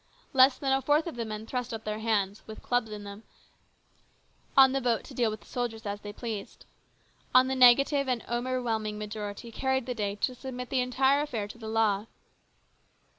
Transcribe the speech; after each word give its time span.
Less 0.33 0.57
than 0.57 0.71
a 0.73 0.81
fourth 0.81 1.05
of 1.05 1.15
the 1.15 1.25
men 1.25 1.45
thrust 1.45 1.71
up 1.71 1.83
their 1.83 1.99
hands, 1.99 2.41
with 2.47 2.63
clubs 2.63 2.89
in 2.89 3.03
them, 3.03 3.21
on 4.57 4.71
the 4.71 4.81
vote 4.81 5.03
to 5.03 5.13
deal 5.13 5.29
with 5.29 5.41
the 5.41 5.45
soldiers 5.45 5.85
as 5.85 6.01
they 6.01 6.11
pleased. 6.11 6.65
On 7.35 7.45
the 7.47 7.53
negative 7.55 8.07
an 8.07 8.23
overwhelming 8.27 8.97
majority 8.97 9.51
carried 9.51 9.85
the 9.85 9.93
day 9.93 10.15
to 10.15 10.33
submit 10.33 10.71
the 10.71 10.81
entire 10.81 11.21
affair 11.21 11.47
to 11.47 11.59
the 11.59 11.69
law. 11.69 12.07